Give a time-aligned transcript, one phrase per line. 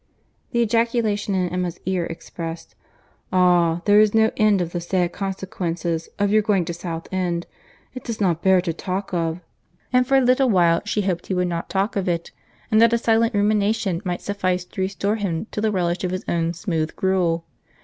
[0.49, 2.73] —The ejaculation in Emma's ear expressed,
[3.31, 3.83] "Ah!
[3.85, 7.45] there is no end of the sad consequences of your going to South End.
[7.93, 9.41] It does not bear talking of."
[9.93, 12.31] And for a little while she hoped he would not talk of it,
[12.71, 16.25] and that a silent rumination might suffice to restore him to the relish of his
[16.27, 17.45] own smooth gruel.